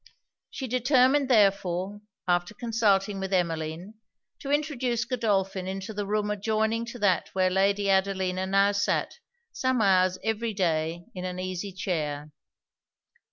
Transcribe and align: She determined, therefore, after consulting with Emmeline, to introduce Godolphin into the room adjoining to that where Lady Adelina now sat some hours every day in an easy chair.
She 0.49 0.67
determined, 0.67 1.29
therefore, 1.29 2.01
after 2.27 2.55
consulting 2.55 3.19
with 3.19 3.31
Emmeline, 3.31 3.99
to 4.39 4.49
introduce 4.49 5.05
Godolphin 5.05 5.67
into 5.67 5.93
the 5.93 6.07
room 6.07 6.31
adjoining 6.31 6.85
to 6.85 6.97
that 6.97 7.29
where 7.33 7.51
Lady 7.51 7.87
Adelina 7.87 8.47
now 8.47 8.71
sat 8.71 9.19
some 9.51 9.79
hours 9.79 10.17
every 10.23 10.55
day 10.55 11.05
in 11.13 11.23
an 11.23 11.37
easy 11.37 11.71
chair. 11.71 12.31